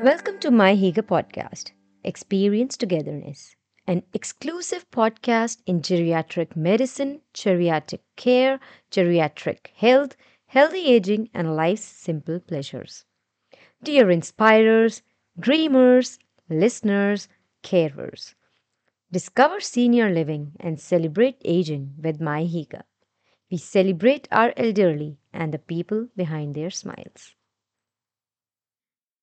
[0.00, 1.72] Welcome to miHygge podcast,
[2.04, 3.56] Experience Togetherness,
[3.86, 8.60] an exclusive podcast in geriatric medicine, geriatric care,
[8.90, 10.16] geriatric health,
[10.46, 13.04] healthy aging, and life's simple pleasures.
[13.82, 15.02] Dear inspirers,
[15.38, 16.18] dreamers,
[16.50, 17.28] listeners,
[17.62, 18.34] carers,
[19.12, 22.82] discover senior living and celebrate aging with miHygge.
[23.50, 27.34] We celebrate our elderly and the people behind their smiles.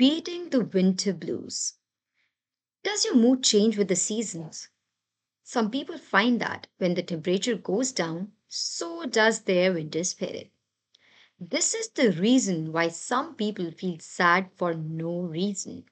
[0.00, 1.74] Beating the winter blues.
[2.82, 4.70] Does your mood change with the seasons?
[5.42, 10.52] Some people find that when the temperature goes down, so does their winter spirit.
[11.38, 15.84] This is the reason why some people feel sad for no reason.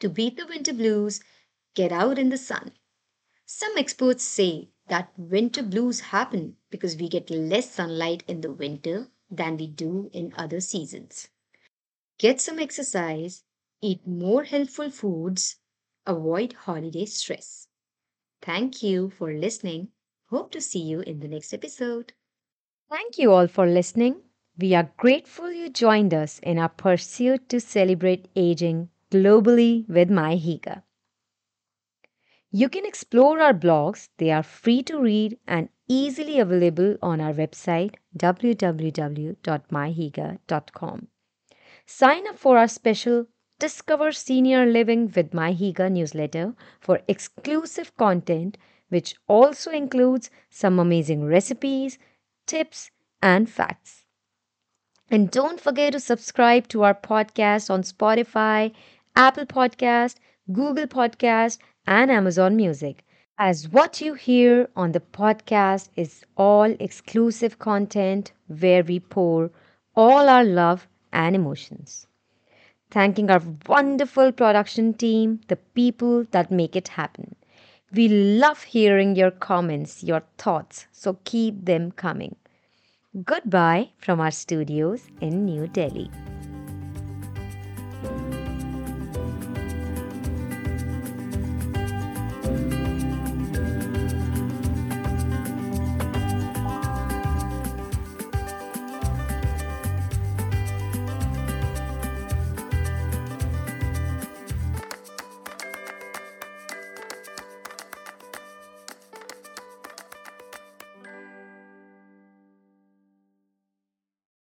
[0.00, 1.22] To beat the winter blues,
[1.74, 2.72] get out in the sun.
[3.46, 9.08] Some experts say that winter blues happen because we get less sunlight in the winter
[9.30, 11.30] than we do in other seasons.
[12.20, 13.44] Get some exercise,
[13.80, 15.56] eat more healthful foods,
[16.04, 17.68] avoid holiday stress.
[18.42, 19.88] Thank you for listening.
[20.28, 22.12] Hope to see you in the next episode.
[22.90, 24.20] Thank you all for listening.
[24.58, 30.82] We are grateful you joined us in our pursuit to celebrate aging globally with miHygge.
[32.50, 37.32] You can explore our blogs, they are free to read and easily available on our
[37.32, 41.08] website www.mihygge.com.
[41.92, 43.26] Sign up for our special
[43.58, 48.56] Discover Senior Living with miHygge newsletter for exclusive content,
[48.90, 51.98] which also includes some amazing recipes,
[52.46, 54.04] tips, and facts.
[55.10, 58.72] And don't forget to subscribe to our podcast on Spotify,
[59.16, 60.14] Apple Podcast,
[60.52, 63.04] Google Podcast, and Amazon Music.
[63.36, 69.50] As what you hear on the podcast is all exclusive content where we pour
[69.96, 72.06] all our love and emotions.
[72.90, 77.36] Thanking our wonderful production team, the people that make it happen.
[77.92, 82.36] We love hearing your comments, your thoughts, so keep them coming.
[83.24, 86.10] Goodbye from our studios in New Delhi.